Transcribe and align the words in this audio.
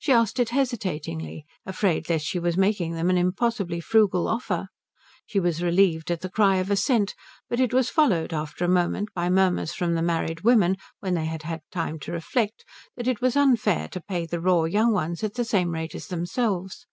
She 0.00 0.12
asked 0.12 0.40
it 0.40 0.48
hesitatingly, 0.48 1.46
afraid 1.64 2.10
lest 2.10 2.26
she 2.26 2.40
were 2.40 2.50
making 2.56 2.94
them 2.94 3.08
an 3.08 3.16
impossibly 3.16 3.78
frugal 3.80 4.26
offer. 4.26 4.66
She 5.26 5.38
was 5.38 5.62
relieved 5.62 6.10
at 6.10 6.22
the 6.22 6.28
cry 6.28 6.56
of 6.56 6.72
assent; 6.72 7.14
but 7.48 7.60
it 7.60 7.72
was 7.72 7.88
followed 7.88 8.32
after 8.32 8.64
a 8.64 8.68
moment 8.68 9.10
by 9.14 9.30
murmurs 9.30 9.72
from 9.72 9.94
the 9.94 10.02
married 10.02 10.40
women, 10.40 10.74
when 10.98 11.14
they 11.14 11.26
had 11.26 11.44
had 11.44 11.62
time 11.70 12.00
to 12.00 12.10
reflect, 12.10 12.64
that 12.96 13.06
it 13.06 13.20
was 13.20 13.36
unfair 13.36 13.86
to 13.90 14.00
pay 14.02 14.26
the 14.26 14.40
raw 14.40 14.64
young 14.64 14.92
ones 14.92 15.22
at 15.22 15.34
the 15.34 15.44
same 15.44 15.70
rate 15.70 15.94
as 15.94 16.08
themselves. 16.08 16.86